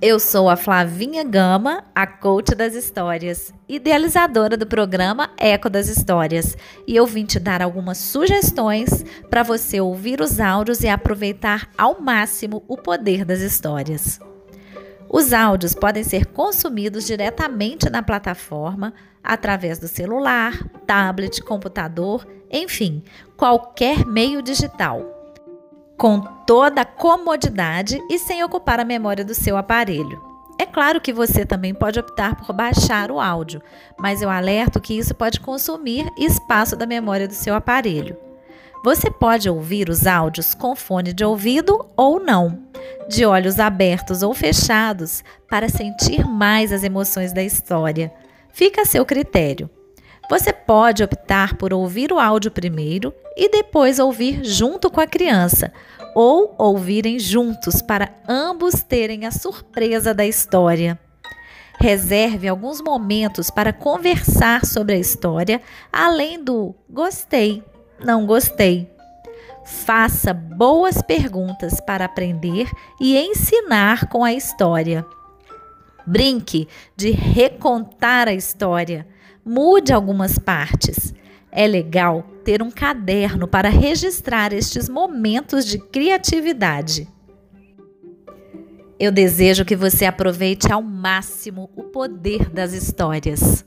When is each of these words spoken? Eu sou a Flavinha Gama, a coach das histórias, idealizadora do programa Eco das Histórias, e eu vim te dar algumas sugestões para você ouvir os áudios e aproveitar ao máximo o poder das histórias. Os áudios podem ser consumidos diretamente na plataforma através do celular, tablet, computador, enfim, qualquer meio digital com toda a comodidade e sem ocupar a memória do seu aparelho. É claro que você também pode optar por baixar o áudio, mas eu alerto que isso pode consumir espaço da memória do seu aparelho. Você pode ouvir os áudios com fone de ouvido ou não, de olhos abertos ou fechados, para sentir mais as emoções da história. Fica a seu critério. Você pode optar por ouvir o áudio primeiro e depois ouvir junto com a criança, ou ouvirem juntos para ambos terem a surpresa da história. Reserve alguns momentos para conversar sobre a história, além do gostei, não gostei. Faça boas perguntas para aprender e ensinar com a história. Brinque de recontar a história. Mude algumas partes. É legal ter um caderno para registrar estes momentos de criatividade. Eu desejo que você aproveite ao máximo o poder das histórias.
Eu 0.00 0.20
sou 0.20 0.50
a 0.50 0.56
Flavinha 0.56 1.24
Gama, 1.24 1.82
a 1.94 2.06
coach 2.06 2.54
das 2.54 2.74
histórias, 2.74 3.50
idealizadora 3.66 4.54
do 4.54 4.66
programa 4.66 5.30
Eco 5.38 5.70
das 5.70 5.88
Histórias, 5.88 6.54
e 6.86 6.94
eu 6.94 7.06
vim 7.06 7.24
te 7.24 7.40
dar 7.40 7.62
algumas 7.62 7.96
sugestões 7.96 9.02
para 9.30 9.42
você 9.42 9.80
ouvir 9.80 10.20
os 10.20 10.38
áudios 10.38 10.82
e 10.82 10.88
aproveitar 10.88 11.70
ao 11.78 11.98
máximo 11.98 12.62
o 12.68 12.76
poder 12.76 13.24
das 13.24 13.40
histórias. 13.40 14.20
Os 15.08 15.32
áudios 15.32 15.74
podem 15.74 16.04
ser 16.04 16.26
consumidos 16.26 17.06
diretamente 17.06 17.88
na 17.88 18.02
plataforma 18.02 18.92
através 19.24 19.78
do 19.78 19.88
celular, 19.88 20.62
tablet, 20.86 21.42
computador, 21.42 22.26
enfim, 22.52 23.02
qualquer 23.34 24.04
meio 24.04 24.42
digital 24.42 25.15
com 25.96 26.20
toda 26.20 26.82
a 26.82 26.84
comodidade 26.84 28.00
e 28.10 28.18
sem 28.18 28.44
ocupar 28.44 28.78
a 28.78 28.84
memória 28.84 29.24
do 29.24 29.34
seu 29.34 29.56
aparelho. 29.56 30.22
É 30.58 30.64
claro 30.64 31.00
que 31.00 31.12
você 31.12 31.44
também 31.44 31.74
pode 31.74 31.98
optar 31.98 32.36
por 32.36 32.52
baixar 32.54 33.10
o 33.10 33.20
áudio, 33.20 33.60
mas 33.98 34.22
eu 34.22 34.30
alerto 34.30 34.80
que 34.80 34.96
isso 34.96 35.14
pode 35.14 35.40
consumir 35.40 36.10
espaço 36.16 36.74
da 36.76 36.86
memória 36.86 37.28
do 37.28 37.34
seu 37.34 37.54
aparelho. 37.54 38.16
Você 38.82 39.10
pode 39.10 39.50
ouvir 39.50 39.88
os 39.88 40.06
áudios 40.06 40.54
com 40.54 40.76
fone 40.76 41.12
de 41.12 41.24
ouvido 41.24 41.86
ou 41.96 42.20
não, 42.20 42.62
de 43.08 43.26
olhos 43.26 43.58
abertos 43.58 44.22
ou 44.22 44.32
fechados, 44.32 45.24
para 45.48 45.68
sentir 45.68 46.24
mais 46.24 46.72
as 46.72 46.84
emoções 46.84 47.32
da 47.32 47.42
história. 47.42 48.12
Fica 48.52 48.82
a 48.82 48.86
seu 48.86 49.04
critério. 49.04 49.68
Você 50.28 50.52
pode 50.52 51.04
optar 51.04 51.56
por 51.56 51.72
ouvir 51.72 52.12
o 52.12 52.18
áudio 52.18 52.50
primeiro 52.50 53.14
e 53.36 53.48
depois 53.48 53.98
ouvir 53.98 54.44
junto 54.44 54.90
com 54.90 55.00
a 55.00 55.06
criança, 55.06 55.72
ou 56.14 56.54
ouvirem 56.58 57.18
juntos 57.18 57.80
para 57.80 58.12
ambos 58.28 58.82
terem 58.82 59.24
a 59.24 59.30
surpresa 59.30 60.12
da 60.12 60.26
história. 60.26 60.98
Reserve 61.78 62.48
alguns 62.48 62.80
momentos 62.80 63.50
para 63.50 63.72
conversar 63.72 64.64
sobre 64.64 64.94
a 64.94 64.98
história, 64.98 65.60
além 65.92 66.42
do 66.42 66.74
gostei, 66.88 67.62
não 68.02 68.26
gostei. 68.26 68.90
Faça 69.64 70.32
boas 70.32 71.02
perguntas 71.02 71.80
para 71.80 72.04
aprender 72.04 72.68
e 73.00 73.16
ensinar 73.18 74.08
com 74.08 74.24
a 74.24 74.32
história. 74.32 75.04
Brinque 76.06 76.68
de 76.96 77.10
recontar 77.10 78.28
a 78.28 78.34
história. 78.34 79.06
Mude 79.44 79.92
algumas 79.92 80.38
partes. 80.38 81.14
É 81.50 81.66
legal 81.66 82.24
ter 82.44 82.62
um 82.62 82.70
caderno 82.70 83.48
para 83.48 83.68
registrar 83.68 84.52
estes 84.52 84.88
momentos 84.88 85.64
de 85.64 85.78
criatividade. 85.78 87.08
Eu 88.98 89.12
desejo 89.12 89.64
que 89.64 89.76
você 89.76 90.06
aproveite 90.06 90.72
ao 90.72 90.82
máximo 90.82 91.70
o 91.76 91.82
poder 91.82 92.48
das 92.48 92.72
histórias. 92.72 93.64